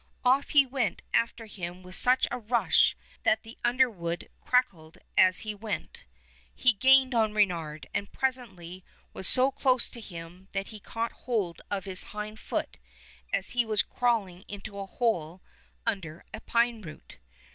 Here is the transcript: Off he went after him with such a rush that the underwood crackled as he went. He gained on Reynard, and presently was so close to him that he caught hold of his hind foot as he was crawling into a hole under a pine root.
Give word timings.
Off 0.25 0.49
he 0.49 0.65
went 0.65 1.03
after 1.13 1.45
him 1.45 1.83
with 1.83 1.93
such 1.93 2.27
a 2.31 2.39
rush 2.39 2.95
that 3.21 3.43
the 3.43 3.55
underwood 3.63 4.31
crackled 4.43 4.97
as 5.15 5.41
he 5.41 5.53
went. 5.53 6.05
He 6.55 6.73
gained 6.73 7.13
on 7.13 7.35
Reynard, 7.35 7.85
and 7.93 8.11
presently 8.11 8.83
was 9.13 9.27
so 9.27 9.51
close 9.51 9.91
to 9.91 10.01
him 10.01 10.47
that 10.53 10.69
he 10.69 10.79
caught 10.79 11.11
hold 11.11 11.61
of 11.69 11.85
his 11.85 12.01
hind 12.17 12.39
foot 12.39 12.79
as 13.31 13.51
he 13.51 13.63
was 13.63 13.83
crawling 13.83 14.41
into 14.47 14.79
a 14.79 14.87
hole 14.87 15.39
under 15.85 16.25
a 16.33 16.39
pine 16.41 16.81
root. 16.81 17.19